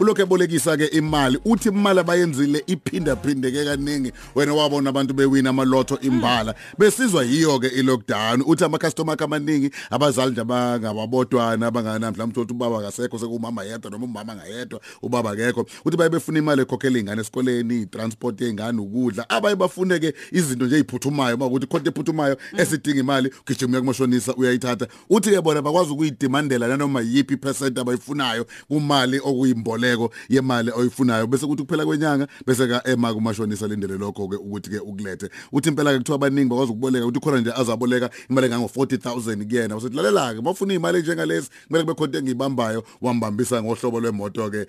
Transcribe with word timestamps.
ulokhu 0.00 0.22
ebolekisa 0.22 0.76
ke 0.76 0.86
imali. 0.86 1.38
Uthi 1.44 1.68
imali 1.68 2.00
abayenzile 2.00 2.64
iphinda 2.66 3.16
phindeke 3.16 3.64
kaningi. 3.64 4.12
Wena 4.34 4.54
wabona 4.54 4.90
abantu 4.90 5.14
bewina 5.14 5.50
amalotho 5.50 5.98
imbala. 6.00 6.54
Besizwa 6.78 7.24
yiyo 7.24 7.58
ke 7.58 7.66
ilockdown. 7.66 8.42
Uthi 8.46 8.64
ama 8.64 8.78
customer 8.78 9.14
akhe 9.14 9.24
amaningi 9.24 9.70
abazali 9.90 10.30
nje 10.30 10.40
abangababodwana 10.40 11.66
abangana 11.66 12.10
mhlawumbe 12.10 12.40
uthi 12.40 12.52
ubaba 12.52 12.78
akasekho 12.78 13.18
sekumama 13.18 13.64
yedwa 13.64 13.90
noma 13.90 14.04
umama 14.04 14.36
ngayedwa 14.36 14.80
ubaba 15.02 15.30
akekho. 15.30 15.66
Uthi 15.84 15.96
baye 15.96 16.10
befuna 16.10 16.38
imali 16.38 16.62
ekhokhela 16.62 16.98
ingane 16.98 17.20
esikoleni 17.20 17.86
transport 17.86 18.40
yengane 18.40 18.80
ukudla. 18.80 19.30
Abaye 19.30 19.56
bafune 19.56 19.98
ke 19.98 20.14
izinto 20.32 20.66
nje 20.66 20.76
eziphuthumayo 20.76 21.36
makuthi 21.36 21.66
khonto 21.66 21.90
ephuthumayo 21.90 22.36
esidinga 22.56 23.00
imali 23.00 23.30
ugijima 23.46 23.80
kumashonisa 23.80 24.34
uyayithatha. 24.34 24.86
Uthi 25.10 25.30
ke 25.30 25.40
bona 25.40 25.62
bakwazi 25.62 25.92
ukuyidemandela 25.92 26.68
nanoma 26.68 27.00
yipi 27.00 27.36
percent 27.36 27.78
abayifunayo 27.78 28.46
kumali 28.68 29.20
okuyimboleko 29.46 30.10
yemali 30.28 30.70
oyifunayo. 30.70 31.26
Bese 31.26 31.46
kuthi 31.46 31.62
kuphela 31.62 31.86
kwenyanga 31.86 32.26
bese 32.46 32.66
ka 32.66 32.82
ema 32.84 33.14
kumashonisa 33.14 33.68
lindele 33.68 33.98
lokho 33.98 34.28
ke 34.28 34.36
ukuthi 34.36 34.70
ke 34.70 34.78
ukulethe. 34.78 35.30
Uthi 35.52 35.68
impela 35.68 35.92
ke 35.92 35.98
kuthiwa 35.98 36.16
abaningi 36.16 36.50
bakwazi 36.50 36.72
ukuboleka 36.72 37.06
uthi 37.06 37.20
khona 37.20 37.40
nje 37.40 37.52
azaboleka 37.52 38.10
imali 38.30 38.46
engango 38.46 38.70
40000 38.76 39.46
kuyena. 39.46 39.76
Usethi 39.76 39.96
lalela 39.96 40.34
ke 40.34 40.40
bafuna 40.40 40.74
imali 40.74 41.02
njengalezi. 41.02 41.48
Kumele 41.66 41.84
kube 41.84 41.94
khonto 41.94 42.18
engibambayo 42.18 42.84
wambambisa 43.00 43.62
ngohlobo 43.62 44.00
lwemoto 44.00 44.50
ke 44.50 44.66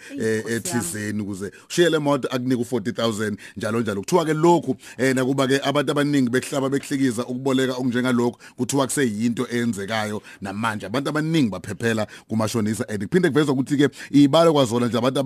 ethizeni 0.48 1.22
ukuze 1.22 1.52
ushiye 1.70 1.89
le 1.89 2.00
moto 2.00 2.28
akunika 2.28 2.62
u40000 2.62 3.38
njalo 3.58 3.81
njalo 3.81 4.02
kuthiwa 4.02 4.25
ke 4.25 4.34
lokhu 4.34 4.75
eh 4.98 5.16
nakuba 5.16 5.48
ke 5.48 5.59
abantu 5.64 5.91
abaningi 5.91 6.30
behlaba 6.30 6.70
bekuhlikiza 6.70 7.25
ukuboleka 7.25 7.73
okunjengalokho 7.73 8.39
kuthiwa 8.58 8.86
kuseyinto 8.86 9.48
eyenzekayo 9.52 10.22
namanje. 10.41 10.86
Abantu 10.86 11.09
abaningi 11.09 11.50
baphephela 11.50 12.08
kumashonisa 12.28 12.89
and 12.89 13.08
kuphinde 13.08 13.30
kuvezwa 13.30 13.53
ukuthi 13.53 13.78
ke 13.78 13.89
ibalo 14.12 14.53
kwazona 14.67 14.88
nje 14.88 14.98
abantu 14.98 15.20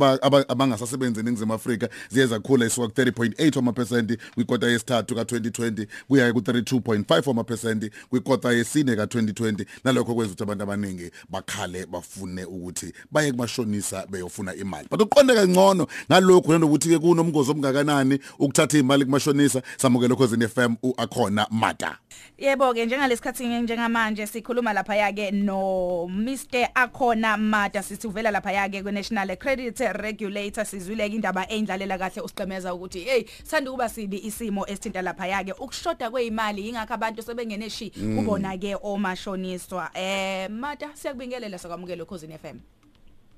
abangasasebenzi 0.48 1.20
eningizimu 1.20 1.54
Afrika 1.54 1.90
ziyeza 2.09 2.40
khula 2.40 2.66
isuka 2.66 2.88
ku 2.88 3.02
30.8 3.02 3.60
amapercent 3.60 4.18
kwikota 4.35 4.68
yesithathu 4.68 5.16
ka2020 5.16 5.88
kuya 6.07 6.34
ku 6.34 6.40
32.5 6.40 7.32
amapercent 7.32 7.91
kwikota 8.10 8.51
yesine 8.51 8.96
ka2020 8.96 9.66
nalokho 9.84 10.16
kwenza 10.16 10.32
ukuthi 10.32 10.43
abantu 10.43 10.63
abaningi 10.63 11.12
bakhale 11.29 11.85
bafune 11.85 12.46
ukuthi 12.46 12.93
baye 13.12 13.32
kumashonisa 13.32 14.07
beyofuna 14.10 14.55
imali. 14.55 14.88
But 14.91 15.01
uqonde 15.01 15.34
kangcono 15.34 15.88
ngalokho 16.12 16.54
nanokuthi 16.54 16.90
ke 16.90 16.99
kunomngozi 16.99 17.51
omngakanani 17.51 18.20
ukuthatha 18.40 18.77
imali 18.77 19.05
kumashonisa. 19.05 19.62
Samukele 19.77 20.16
khosini 20.16 20.48
FM 20.48 20.76
uakhona 20.84 21.48
mata. 21.51 21.98
Yebo 22.38 22.74
ke 22.74 22.86
njengalesikhathi 22.86 23.48
njengamanje 23.48 24.27
sikhuluma 24.27 24.74
lapha 24.74 24.96
yake 24.96 25.32
no 25.32 26.08
Mr 26.08 26.70
Akhona 26.74 27.38
Mata 27.38 27.84
sithi 27.84 28.08
uvela 28.08 28.32
lapha 28.32 28.52
yake 28.52 28.84
ku 28.84 28.91
National 28.91 29.38
Credit 29.38 29.80
Regulator. 29.80 30.66
Sizwile 30.66 31.08
indaba 31.08 31.48
endlalela 31.50 31.98
kahle 31.98 32.22
usiqemeza 32.22 32.74
ukuthi 32.74 33.00
hey 33.00 33.24
sanda 33.44 33.72
kuba 33.72 33.90
sibi 33.90 34.18
isimo 34.18 34.66
esithinta 34.68 35.02
lapha 35.02 35.28
yake 35.28 35.52
ukushoda 35.52 36.10
kweimali 36.10 36.70
ingakho 36.70 36.94
abantu 36.94 37.22
sebengeneshi 37.22 37.90
kubona 37.90 38.58
ke 38.58 38.76
omashoniswa. 38.84 39.90
Eh 39.94 40.50
Mata 40.50 40.90
siyakubingelela 40.94 41.58
sokwamukela 41.58 42.04
ukhosini 42.04 42.38
FM 42.38 42.58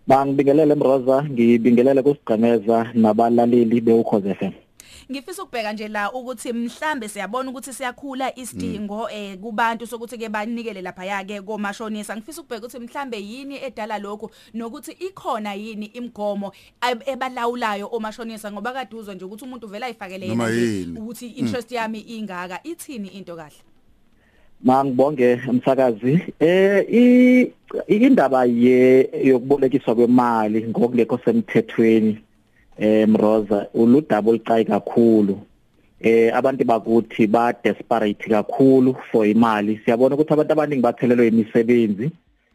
Bangibingelele 0.08 0.76
Mroza. 0.76 1.24
Ngibingelele 1.24 2.02
kusigqemeza 2.02 2.92
nabalaleli 2.94 3.82
beukhoze 3.82 4.34
FM 4.36 4.63
ngifisa 5.12 5.44
ukubheka 5.44 5.74
nje 5.74 5.88
la 5.88 6.12
ukuthi 6.12 6.54
mhlambe 6.54 7.08
siyabona 7.08 7.50
ukuthi 7.50 7.74
siyakhula 7.74 8.40
isidingo 8.40 9.10
eh 9.10 9.38
kubantu 9.38 9.88
sokuthi 9.88 10.18
ke 10.18 10.30
banikele 10.30 10.82
lapha 10.82 11.06
yake 11.06 11.42
komashonisa. 11.42 12.16
Ngifisa 12.16 12.42
ukubheka 12.42 12.68
ukuthi 12.68 12.80
mhlambe 12.80 13.22
yini 13.22 13.64
edala 13.64 14.00
lokho 14.00 14.32
nokuthi 14.54 14.92
ikhona 14.92 15.54
yini 15.54 15.86
imigomo 15.86 16.52
ebalawulayo 17.06 17.90
omashonisa 17.92 18.52
ngoba 18.52 18.74
kade 18.74 18.96
uzwe 18.96 19.16
nje 19.16 19.26
ukuthi 19.26 19.46
umuntu 19.46 19.68
vela 19.68 19.86
ayifakele 19.86 20.28
yena 20.28 21.00
ukuthi 21.00 21.28
interest 21.28 21.72
yami 21.72 22.00
ingaka. 22.00 22.60
Ithini 22.64 23.08
into 23.08 23.36
kahle? 23.36 23.56
Mangibonge 24.64 25.42
umsakazi 25.50 26.34
eh 26.40 27.52
indaba 27.88 28.46
ye 28.46 29.10
yokubolekiswa 29.24 29.96
kwemali 29.96 30.68
ngokungekho 30.68 31.20
semthethweni 31.26 32.18
eh 32.78 33.08
Mroza 33.08 33.68
uludaba 33.74 34.32
olucayi 34.32 34.66
kakhulu. 34.66 35.40
Eh 36.00 36.32
abantu 36.36 36.66
bakuthi 36.66 37.28
ba 37.28 37.54
desperate 37.64 38.30
kakhulu 38.30 38.96
for 39.12 39.26
imali. 39.26 39.80
Siyabona 39.86 40.16
ukuthi 40.16 40.34
abantu 40.34 40.54
abaningi 40.54 40.82
bathelelwe 40.82 41.28
imisebenzi 41.28 42.12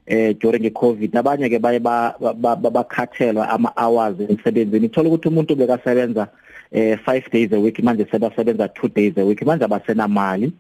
eh 0.07 0.35
during 0.41 0.65
iCovid 0.65 1.17
abanye 1.17 1.49
ke 1.49 1.59
baye 1.59 1.81
bakhathelwa 1.81 3.49
ama 3.49 3.73
hours 3.77 4.21
emsebenzini. 4.21 4.87
Ithola 4.87 5.09
ukuthi 5.09 5.29
umuntu 5.29 5.57
bekasebenza 5.57 6.29
eh 6.73 6.99
5 7.07 7.31
days 7.33 7.53
a 7.53 7.61
week 7.61 7.79
manje 7.83 8.07
sebasebenza 8.11 8.67
2 8.67 8.95
days 8.95 9.19
a 9.19 9.25
week 9.25 9.43
manje 9.47 9.65
abasenamali. 9.65 10.53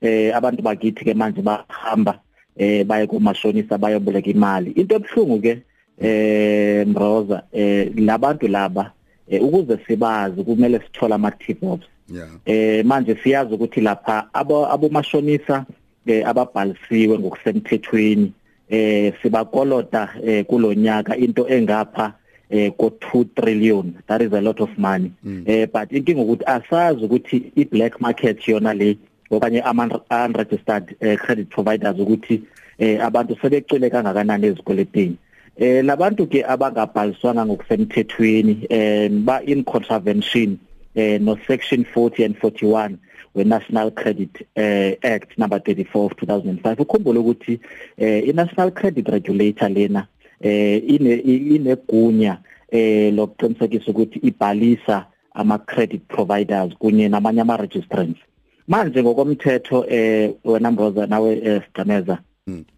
Eh 0.00 0.36
abantu 0.36 0.62
bakithi 0.62 1.04
ke 1.04 1.14
manje 1.14 1.42
bahamba 1.42 2.20
eh 2.56 2.84
baye 2.84 3.06
kumashonisa 3.06 3.78
bayoboleka 3.78 4.30
imali. 4.30 4.70
Into 4.70 4.94
ebhlungu 4.94 5.40
ke 5.42 5.62
eh 5.98 6.86
Mroza 6.86 7.42
eh 7.52 7.90
labantu 7.96 8.48
laba 8.48 8.82
eh 8.82 8.95
ukuze 9.28 9.78
sibazi 9.86 10.44
kumele 10.44 10.80
sithole 10.80 11.14
ama 11.14 11.32
offs. 11.62 11.86
Yeah. 12.08 12.28
Eh 12.44 12.84
manje 12.84 13.16
siyazi 13.22 13.54
ukuthi 13.54 13.80
lapha 13.80 14.28
abo 14.32 14.66
abomashonisa 14.72 15.66
eh 16.06 16.28
ababhalisiwe 16.28 17.18
ngokusemthethweni 17.18 18.32
eh 18.68 19.12
sibakolota 19.22 20.08
eh 20.24 20.44
kulonyaka 20.44 21.16
into 21.16 21.48
engapha 21.48 22.12
eh 22.50 22.70
ko 22.78 22.88
2 22.88 23.24
trillion. 23.34 23.94
That 24.06 24.22
is 24.22 24.32
a 24.32 24.40
lot 24.40 24.60
of 24.60 24.78
money. 24.78 25.12
Mm. 25.24 25.42
eh 25.46 25.66
but 25.66 25.90
inkinga 25.90 26.22
ukuthi 26.22 26.44
asazi 26.46 27.04
ukuthi 27.04 27.52
i 27.56 27.64
black 27.64 28.00
market 28.00 28.48
yona 28.48 28.74
le 28.74 28.98
okanye 29.30 29.60
ama 29.62 30.00
unregistered 30.10 30.96
eh, 31.00 31.18
credit 31.18 31.48
providers 31.48 31.98
ukuthi 31.98 32.42
eh 32.78 33.04
abantu 33.04 33.36
sebecile 33.42 33.90
kangakanani 33.90 34.46
ezikweletini. 34.46 35.16
Eh 35.56 35.84
labantu 35.84 36.26
ke 36.26 36.44
abangabhaliswanga 36.44 37.46
ngokusemthethweni 37.46 38.66
eh 38.70 39.08
ba 39.08 39.40
in 39.46 39.64
contravention 39.64 40.58
eh 40.94 41.18
no 41.20 41.36
section 41.46 41.84
40 41.84 42.24
and 42.24 42.36
41 42.36 42.98
we 43.34 43.44
National 43.44 43.90
Credit 43.90 44.30
eh 44.54 44.96
Act 45.02 45.38
number 45.38 45.58
34 45.58 46.04
of 46.04 46.12
2005 46.12 46.80
ukhumbule 46.80 47.18
ukuthi 47.18 47.60
eh 47.96 48.28
i 48.28 48.32
National 48.32 48.70
Credit 48.70 49.08
Regulator 49.08 49.68
lena 49.68 50.06
eh 50.40 50.82
ine 50.88 51.14
inegunya 51.56 52.38
eh 52.70 53.14
lokuqinisekisa 53.14 53.90
ukuthi 53.90 54.18
ibhalisa 54.18 55.06
ama 55.34 55.58
credit 55.58 56.02
providers 56.08 56.74
kunye 56.78 57.08
namanye 57.08 57.40
ama 57.40 57.56
registrants 57.56 58.20
manje 58.68 59.02
ngokomthetho 59.02 59.86
eh 59.88 60.34
wena 60.44 60.70
Mroza 60.70 61.06
nawe 61.06 61.40
eh, 61.44 61.62
Sigameza. 61.66 62.18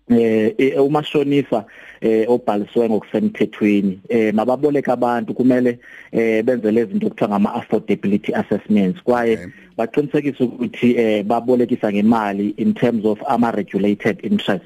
Eh 0.09 0.83
umashonisa 0.83 1.65
eh 2.01 2.25
obhalisiwe 2.29 2.89
ngokusemthethweni. 2.89 4.01
Eh 4.09 4.35
mababoleka 4.35 4.93
abantu 4.93 5.35
kumele 5.35 5.79
eh 6.13 6.43
benze 6.45 6.71
lezi 6.71 6.93
zinto 6.93 7.07
okuthiwa 7.07 7.29
ngama 7.31 7.55
affordability 7.55 8.33
assessments. 8.35 9.03
Kwaye 9.03 9.33
Okay. 9.39 9.47
baqinisekisa 9.77 10.45
ukuthi 10.45 10.97
eh 10.97 11.25
babolekisa 11.25 11.93
ngemali 11.93 12.55
in 12.57 12.75
terms 12.75 13.05
of 13.05 13.19
ama 13.27 13.51
regulated 13.51 14.21
interest. 14.23 14.65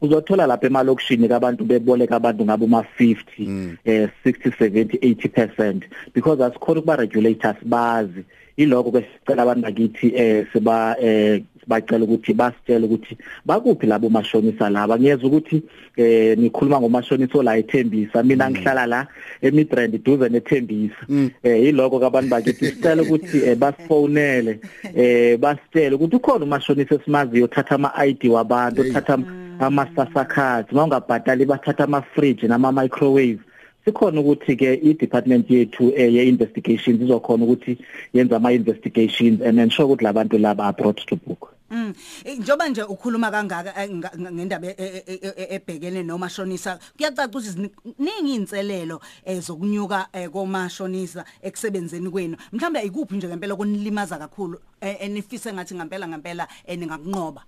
Uzothola 0.00 0.46
lapha 0.46 0.66
emalokishini 0.66 1.28
kabantu 1.28 1.64
beboleka 1.64 2.16
abantu 2.16 2.44
ngabe 2.44 2.64
uma 2.64 2.84
50 2.98 3.16
Mm. 3.38 3.76
eh 3.84 4.08
60 4.24 4.50
70 4.50 4.98
80% 4.98 5.82
because 6.14 6.40
asikhona 6.44 6.80
ukuba 6.80 6.96
regulators 6.96 7.56
bazi. 7.64 8.24
Iloko 8.56 8.90
ke 8.92 9.04
sicela 9.06 9.42
abantu 9.42 9.62
bakithi 9.62 10.12
eh 10.16 10.46
siba 10.52 10.96
eh 11.00 11.42
bacela 11.68 12.04
ukuthi 12.04 12.34
basitshele 12.34 12.86
ukuthi 12.86 13.18
bakuphi 13.44 13.86
labo 13.86 14.08
mashonisa 14.08 14.70
laba? 14.70 14.98
Ngiyeza 14.98 15.26
ukuthi 15.26 15.62
eh 15.96 16.38
nikhuluma 16.38 16.80
ngomashonisa 16.80 17.38
ola 17.38 17.58
ethembisa. 17.58 18.22
Mina 18.22 18.50
ngihlala 18.50 18.86
la 18.86 19.06
eMidrand 19.42 20.02
duze 20.04 20.28
nethembisa. 20.28 21.06
Mm. 21.08 21.30
eh 21.42 21.64
yiloko 21.64 22.00
kabantu 22.00 22.30
bakithi 22.30 22.66
sicela 22.66 23.02
ukuthi 23.02 23.38
eh, 23.44 23.56
basifonele 23.56 24.60
eh 24.96 25.38
basitshele 25.38 25.94
ukuthi 25.94 26.16
ukhona 26.16 26.44
umashonisa 26.44 26.94
esimaziyo 26.94 27.44
uthatha 27.44 27.74
ama 27.74 27.92
ID 27.96 28.24
wabantu 28.28 28.82
Hey. 28.82 28.90
uthatha 28.90 29.18
ama 29.58 29.86
SASSA 29.96 30.24
cards 30.24 30.72
mawungabhadali 30.72 31.44
bathatha 31.44 31.84
ama 31.84 32.02
fridge 32.02 32.46
nama 32.48 32.72
microwave 32.72 33.38
sikhona 33.84 34.20
ukuthi 34.20 34.56
ke 34.56 34.80
i 34.82 34.94
department 34.94 35.50
yethu 35.50 35.92
eh, 35.96 36.14
ye 36.14 36.28
investigations 36.28 37.00
izokhona 37.00 37.44
ukuthi 37.44 37.78
yenza 38.14 38.36
ama 38.36 38.52
investigations 38.52 39.40
and 39.42 39.58
ensure 39.58 39.84
ukuthi 39.84 40.04
labantu 40.04 40.38
laba 40.38 40.64
are 40.64 40.72
brought 40.72 41.06
to 41.06 41.16
book. 41.16 41.57
Mm. 41.70 41.94
Eh, 42.24 42.38
njoba 42.38 42.68
nje 42.68 42.82
ukhuluma 42.82 43.30
kangaka 43.30 43.82
eh, 43.84 43.90
ngendaba 43.90 44.66
e- 44.66 45.04
e- 45.06 45.20
e- 45.36 45.54
ebhekene 45.54 46.02
nomashonisa 46.02 46.78
kuyacaca 46.96 47.28
ukuthi 47.28 47.50
ziningi 47.50 48.34
inselelo 48.34 49.00
eh, 49.24 49.40
zokunyuka 49.40 50.08
komashonisa 50.32 51.24
ekusebenzeni 51.42 52.10
kwenu. 52.10 52.36
Mhlawumbe 52.52 52.82
ikuphi 52.82 53.16
nje 53.16 53.28
ngempela 53.28 53.56
kunilimaza 53.56 54.18
kakhulu 54.18 54.60
enifise 54.80 55.52
ngathi 55.52 55.74
ngempela 55.74 56.08
ngempela 56.08 56.48
ningakunqoba 56.68 57.44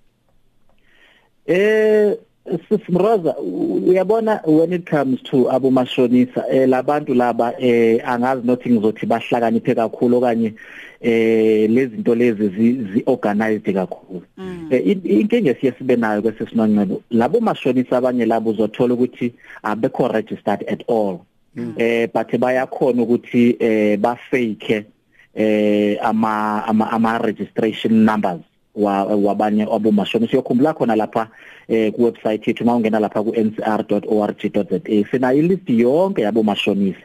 Eh 1.46 2.16
Sisimroza 2.68 3.36
uyabona 3.38 4.40
when 4.46 4.72
it 4.72 4.86
comes 4.86 5.20
to 5.22 5.50
abomashonisa 5.50 6.44
eh 6.50 6.66
labantu 6.68 7.14
laba 7.14 7.52
eh 7.60 8.00
angazi 8.04 8.46
nothi 8.46 8.70
ngizothi 8.70 9.06
bahlakaniphe 9.06 9.74
kakhulu 9.74 10.16
okanye 10.16 10.54
eh 11.02 11.68
lezi 11.70 11.94
zinto 11.96 12.14
lezi 12.14 12.48
zi 12.92 13.02
organized 13.06 13.74
kakhulu. 13.74 14.22
Eh 14.70 14.82
in- 14.86 15.04
inkinga 15.04 15.50
esiye 15.50 15.72
sibe 15.78 15.96
nayo 15.96 16.22
kwesesinomncebo 16.22 17.02
labo 17.10 17.40
mashonisa 17.40 17.96
abanye 17.98 18.26
labo 18.26 18.50
uzothola 18.50 18.94
ukuthi 18.94 19.32
abekho 19.62 20.08
registered 20.08 20.64
at 20.68 20.82
all. 20.88 21.18
Eh 21.78 22.08
but 22.12 22.28
bayakhona 22.40 23.02
ukuthi 23.02 23.56
eh 23.60 23.96
ba 23.98 24.16
fake 24.30 24.86
eh 25.34 25.98
ama, 26.02 26.64
ama 26.66 27.18
registration 27.18 28.04
numbers. 28.04 28.40
Wa 28.74 29.04
wabanye 29.04 29.62
abomashonisa 29.62 30.32
uyokhumbula 30.32 30.74
khona 30.74 30.96
lapha 30.96 31.28
eh 31.68 31.92
ku 31.92 32.04
website 32.04 32.46
yethu 32.46 32.64
mawungena 32.64 33.00
lapha 33.00 33.22
ku 33.22 33.34
ncr.org.za 33.34 34.80
sina 35.10 35.34
ilist 35.34 35.68
yonke 35.68 36.22
yabomashonisa 36.22 37.04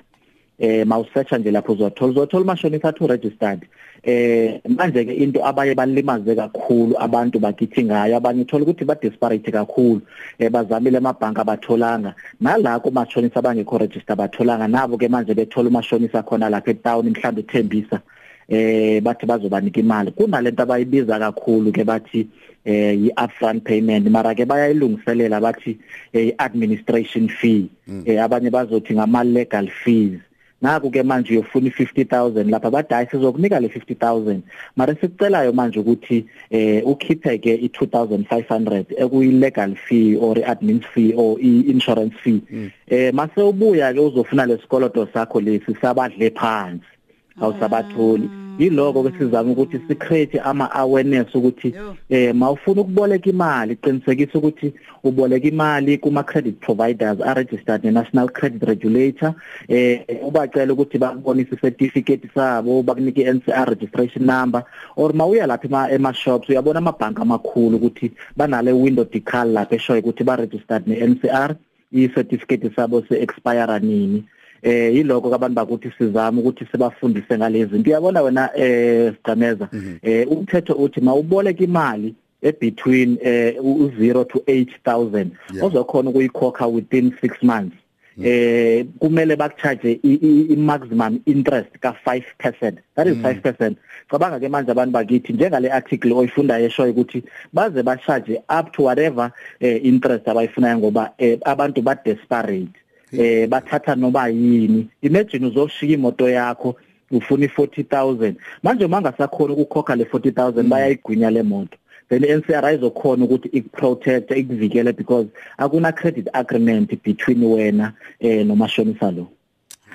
eh 0.60 0.88
mawusearcha 0.88 1.38
nje 1.38 1.52
lapho 1.52 1.74
uzothola 1.74 2.12
uzothola 2.12 2.44
umashonisa 2.44 2.90
athu 2.90 3.08
registered 3.08 3.66
eh 4.06 4.62
manje 4.70 5.06
ke 5.06 5.14
into 5.18 5.42
abaye 5.42 5.74
balimaze 5.76 6.36
kakhulu 6.36 6.94
abantu 7.00 7.40
bakithi 7.40 7.84
ngayo 7.84 8.18
abanye 8.18 8.42
uthola 8.42 8.64
ukuthi 8.64 8.86
ba 8.86 8.96
desperate 8.96 9.52
kakhulu. 9.52 10.02
Eh 10.38 10.50
bazamile 10.50 10.98
amabhanka 10.98 11.42
abatholanga. 11.42 12.14
Nalako 12.42 12.92
mashonisa 12.92 13.40
abangekho 13.40 13.80
register 13.80 14.16
batholanga 14.16 14.68
nabo 14.68 14.98
ke 14.98 15.10
manje 15.10 15.34
bethola 15.34 15.70
umashonisa 15.70 16.22
khona 16.22 16.50
lapha 16.50 16.72
etown 16.72 17.10
mhlawumbe 17.10 17.42
ethembisa 17.42 18.02
eh 18.50 19.02
bathi 19.02 19.26
bazobanika 19.26 19.80
imali. 19.80 20.12
Kunalento 20.12 20.64
abayibiza 20.64 21.20
kakhulu 21.20 21.72
ke 21.72 21.84
bathi 21.84 22.28
eh 22.66 22.94
i-upfront 22.94 23.64
payment. 23.64 24.08
Mara 24.10 24.36
ke 24.36 24.46
bayayilungiselela 24.46 25.42
bathi 25.42 25.78
eh, 26.14 26.34
administration 26.38 27.30
fee. 27.30 27.70
Eh 28.06 28.24
abanye 28.24 28.50
bazothi 28.50 28.94
ngama 28.94 29.24
legal 29.24 29.68
fees. 29.84 30.20
Naku 30.62 30.90
ke 30.90 31.04
manje 31.04 31.32
uyofuna 31.34 31.70
i50000 31.70 32.50
lapha 32.50 32.72
badayi 32.72 33.08
sizokunika 33.12 33.60
le 33.60 33.68
50000 33.68 34.40
mara 34.76 34.96
sikucelayo 34.96 35.54
manje 35.54 35.80
ukuthi 35.80 36.26
eh 36.50 36.82
ukhiphe 36.88 37.38
ke 37.38 37.58
i2500 37.58 38.86
ekuyi 38.98 39.32
legal 39.32 39.76
fee 39.76 40.16
or 40.16 40.36
admin 40.36 40.82
fee 40.94 41.14
or 41.14 41.38
i-insurance 41.40 42.16
fee. 42.24 42.42
Eh 42.88 43.14
mase 43.14 43.42
ubuya 43.42 43.94
ke 43.94 44.00
uzofuna 44.00 44.46
lesikoloto 44.46 45.08
sakho 45.14 45.42
lesi 45.42 45.76
sabadle 45.82 46.32
phansi. 46.32 46.95
Awusabatholi. 47.42 48.30
Yiloko 48.60 49.04
ke 49.04 49.12
sizama 49.18 49.52
ukuthi 49.52 49.82
si 49.88 49.96
create 49.96 50.40
ama 50.40 50.72
awareness 50.72 51.36
ukuthi 51.36 51.76
Yo. 51.76 51.98
eh 52.10 52.36
mawufuna 52.36 52.82
ukuboleka 52.82 53.30
imali 53.30 53.76
qinisekisa 53.76 54.40
ukuthi 54.40 54.74
uboleka 55.04 55.48
imali 55.48 55.98
kuma 55.98 56.24
credit 56.24 56.60
providers 56.62 57.20
are 57.22 57.36
registered 57.44 57.84
ne 57.84 57.92
National 57.92 58.30
Credit 58.30 58.64
Regulator 58.64 59.36
eh 59.68 60.06
ubacela 60.24 60.74
ukuthi 60.74 60.98
bakubonise 60.98 61.56
certificate 61.56 62.30
sabo 62.34 62.82
bakunike 62.84 63.28
NCR 63.34 63.70
registration 63.70 64.26
number 64.26 64.64
or 64.96 65.12
mawuya 65.14 65.48
lapha 65.48 65.68
ema 65.68 65.92
ema 65.92 66.14
shops 66.14 66.50
uyabona 66.50 66.80
amabhanka 66.80 67.22
amakhulu 67.22 67.78
ukuthi 67.78 68.12
banale 68.38 68.72
window 68.72 69.04
decal 69.04 69.52
lapha 69.52 69.76
eshoyo 69.76 70.00
ukuthi 70.00 70.24
ba 70.24 70.36
registered 70.36 70.88
ne 70.88 70.96
NCR 70.96 71.56
i 71.92 72.08
certificate 72.08 72.72
sabo 72.76 73.04
se 73.10 73.22
expire 73.22 73.80
nini. 73.80 74.24
Eh 74.62 74.96
yiloko 74.96 75.34
abantu 75.36 75.56
bakuthi 75.56 75.92
sizama 75.98 76.42
ukuthi 76.42 76.66
sibafundise 76.72 77.38
ngalezi. 77.38 77.72
Zinto 77.72 77.90
uyabona 77.90 78.22
wena 78.22 78.50
eh 78.58 79.14
Sicameza 79.14 79.70
eh 80.04 80.28
umthetho 80.32 80.74
uthi 80.74 81.02
mawuboleka 81.02 81.64
imali 81.64 82.16
e 82.42 82.52
between 82.52 83.18
eh 83.22 83.56
u0 83.62 84.26
to 84.26 84.40
8000 84.48 85.28
Yeah. 85.54 85.66
ozokhona 85.66 86.10
ukuyikhokha 86.10 86.68
within 86.68 87.12
6 87.22 87.44
months. 87.44 87.76
Eh 88.24 88.86
kumele 89.00 89.36
bakucharge 89.36 90.00
i- 90.04 90.20
i 90.22 90.48
i- 90.54 90.56
maximum 90.56 91.20
interest 91.26 91.70
ka 91.82 91.92
5% 92.06 92.78
that 92.96 93.08
is 93.08 93.18
5% 93.18 93.76
cabanga 94.10 94.40
ke 94.40 94.48
manje 94.50 94.72
abantu 94.72 94.92
bakithi 94.92 95.34
njengale 95.34 95.70
article 95.72 96.14
oyifunda 96.14 96.58
yesho 96.60 96.84
ukuthi 96.90 97.24
baze 97.54 97.84
ba 97.84 97.98
charge 97.98 98.38
up 98.60 98.72
to 98.72 98.84
whatever 98.84 99.32
eh, 99.60 99.86
interest 99.86 100.28
abayifunayo 100.28 100.78
ngoba 100.78 101.12
eh, 101.18 101.38
abantu 101.46 101.82
ba 101.82 101.96
desperate 102.06 102.72
eh 103.20 103.48
bathatha 103.48 103.96
noba 103.96 104.28
yini? 104.28 104.88
Imagine 105.02 105.48
uzoshiya 105.48 105.94
imoto 105.94 106.30
yakho 106.30 106.76
ufuna 107.12 107.46
i40000 107.46 108.34
manje 108.64 108.88
mangasakhona 108.88 109.54
ukukhokha 109.54 109.96
le 109.96 110.04
40000 110.04 110.64
bayayigwinya 110.64 111.32
le 111.32 111.44
moto. 111.44 111.78
Then 112.10 112.22
NCR 112.22 112.74
izokhona 112.74 113.26
ukuthi 113.26 113.50
ikuprotect 113.50 114.32
ikuvikele 114.32 114.96
because 114.96 115.28
akuna 115.58 115.96
credit 115.96 116.28
agreement 116.34 117.04
between 117.04 117.44
wena 117.44 117.94
eh 118.20 118.46
nomashonisa 118.46 119.12
lo. 119.12 119.28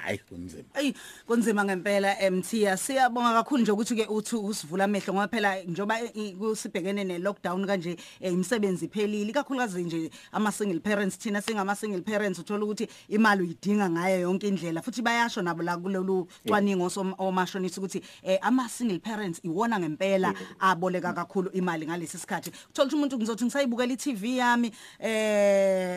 Hayi 0.02 0.18
kunzima. 0.18 0.64
Ey 0.74 0.92
kunzima 1.26 1.64
ngempela 1.64 2.16
MT 2.30 2.76
siyabonga 2.76 3.32
kakhulu 3.42 3.62
nje 3.62 3.72
ukuthi 3.72 3.96
ke 3.96 4.06
uthi 4.08 4.36
usivula 4.36 4.84
amehlo 4.84 5.14
ngoba 5.14 5.28
phela 5.28 5.62
njoba 5.62 6.00
i- 6.14 6.32
kusibhekene 6.32 7.04
ne 7.04 7.18
lockdown 7.18 7.66
kanje 7.66 7.96
eh, 8.20 8.32
imisebenzi 8.32 8.84
iphelile 8.84 9.32
kakhulukazi 9.32 9.84
nje 9.84 10.10
ama 10.32 10.52
single 10.52 10.80
parents 10.80 11.18
thina 11.18 11.42
singama 11.42 11.74
single 11.76 12.02
parents 12.02 12.38
uthola 12.38 12.64
ukuthi 12.64 12.88
imali 13.08 13.42
uyidinga 13.42 13.90
ngayo 13.90 14.20
yonke 14.20 14.48
indlela. 14.48 14.82
Futhi 14.82 15.02
bayasho 15.02 15.42
nabo 15.42 15.62
la 15.62 15.76
kulolu 15.76 16.28
cwaningo 16.46 16.90
omashonisa 17.18 17.80
ukuthi 17.80 18.02
eh, 18.22 18.38
ama 18.42 18.68
single 18.68 18.98
parents 18.98 19.40
iwona 19.44 19.78
ngempela 19.80 20.34
aboleka 20.60 21.12
kakhulu 21.12 21.50
imali 21.52 21.86
ngalesi 21.86 22.18
sikhathi. 22.18 22.50
Uthola 22.70 22.86
ukuthi 22.86 22.96
umuntu 22.96 23.16
ngizothi 23.18 23.44
ngisayibukela 23.44 23.92
iTV 23.92 24.24
yami 24.36 24.72
eh 25.00 25.89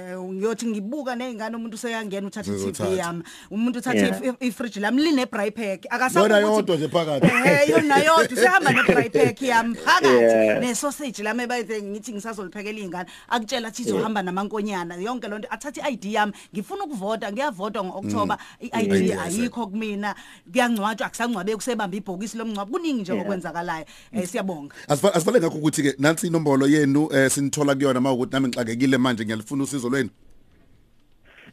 ngiyothi 0.54 0.68
ngibuka 0.68 1.16
nezingane 1.16 1.56
umuntu 1.58 1.76
useyangena 1.76 2.28
uthatha 2.28 2.52
iTV 2.52 2.62
Uzothatha. 2.64 2.96
yami 2.96 3.24
umuntu 3.52 3.80
uthatha 3.80 3.98
Yeah. 3.98 4.22
if- 4.22 4.38
ifridge 4.48 4.80
lami 4.80 5.02
line 5.04 5.26
braai 5.26 5.52
pack 5.52 5.86
Yona 6.16 6.38
yodwa 6.40 6.76
nje 6.78 6.88
phakathi. 6.88 7.28
eh 7.28 7.70
yona 7.70 7.98
yodwa 8.04 8.38
sihamba 8.38 8.72
ne 8.74 8.84
braai 8.84 9.10
pack 9.10 9.42
yami 9.42 9.76
phakathi 9.76 10.08
Yeah. 10.14 10.60
ne 10.62 10.76
sausage 10.76 11.24
lami 11.24 11.48
bayithe 11.48 11.82
ngithi 11.82 12.14
ngisazoliphekela 12.14 12.80
izingane 12.80 13.10
akutshela 13.30 13.68
athi 13.68 13.82
izohamba 13.84 14.22
namankonyana 14.22 14.96
yonke 14.96 15.28
lonto 15.28 15.48
athatha 15.52 15.90
iID 15.90 16.06
yami 16.06 16.34
ngifuna 16.54 16.84
ukuvota 16.84 17.32
ngiyavota 17.32 17.84
ngoOctober 17.84 18.38
iID 18.62 18.94
Yeah. 19.10 19.26
ayikho 19.26 19.68
kumina 19.68 20.16
kuyangcwatshwa 20.52 21.08
akusangcwabe 21.08 21.56
kusebamba 21.56 21.98
ibhokisi 21.98 22.38
lomngcwabo 22.38 22.72
kuningi 22.72 23.02
nje 23.02 23.12
Yeah. 23.14 23.26
okwenzakalayo 23.26 23.86
eh 24.12 24.28
siyabonga 24.28 24.76
Asifa- 24.88 25.14
asifale 25.16 25.40
ngakho 25.40 25.58
ukuthi 25.58 25.84
ke 25.84 25.96
nansi 26.00 26.28
inombolo 26.28 26.68
yenu 26.68 27.10
eh 27.14 27.30
sinithola 27.32 27.76
kuyona 27.76 28.02
mawukuthi 28.02 28.34
nami 28.34 28.48
ngixakekile 28.48 28.98
manje 28.98 29.26
ngiyalifuna 29.26 29.64
usizo 29.64 29.90
lwenu 29.90 30.10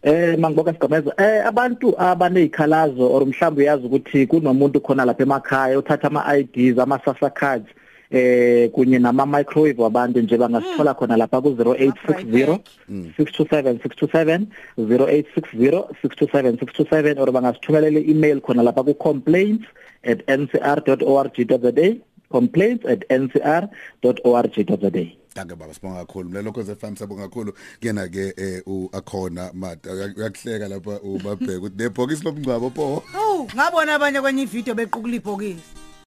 Eh 0.02 0.38
mangibonga 0.38 0.72
sigomeza 0.72 1.14
eh 1.18 1.46
abantu 1.46 1.94
abanezikhalazo 1.98 3.12
or 3.12 3.26
mhlawumbe 3.26 3.62
uyazi 3.62 3.86
ukuthi 3.86 4.26
kunomuntu 4.26 4.80
khona 4.80 5.04
lapha 5.04 5.22
emakhaya 5.22 5.78
uthatha 5.78 6.08
ama 6.08 6.38
IDs 6.38 6.78
ama 6.78 7.00
SASSA 7.04 7.30
cards 7.30 7.66
eh 8.10 8.70
kunye 8.70 8.98
nama 8.98 9.26
microwave 9.26 9.82
wabantu 9.82 10.20
nje 10.20 10.36
bangasithola 10.36 10.94
khona 10.94 11.16
lapha 11.16 11.40
ku 11.40 11.48
0860 11.48 12.58
627 13.18 13.76
627 13.76 14.46
0860 14.78 15.84
627 16.02 16.56
627 16.56 17.20
or 17.20 17.32
bangasithumelela 17.32 18.00
email 18.00 18.40
khona 18.40 18.62
lapha 18.62 18.82
ku 18.82 18.94
complaints@ncr.org.za 18.94 21.94
complaints@ncr.org.za 22.30 25.19
Danke 25.34 25.56
baba 25.56 25.74
sibonga 25.74 26.04
kakhulu. 26.06 26.28
Mlelo 26.30 26.52
koze 26.52 26.74
FM 26.74 26.96
sabonga 26.96 27.28
kakhulu. 27.28 27.52
Kuyena 27.80 28.08
ke 28.08 28.34
eh, 28.36 28.62
u 28.66 28.88
akhona 28.92 29.50
mata 29.54 29.90
uyakuhleka 29.92 30.68
lapha 30.68 31.00
ubabheka 31.02 31.58
ukuthi 31.58 31.76
nebhokisi 31.76 32.24
lomngcwabo 32.24 32.70
pho 32.70 33.02
Oh 33.14 33.46
ngabona 33.54 33.94
abanye 33.94 34.20
kwenye 34.20 34.42
ivideo 34.42 34.74
bequkula 34.74 35.16
ibhokisi 35.16 35.89